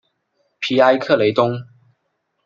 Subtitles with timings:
[0.59, 1.63] 皮埃克雷东。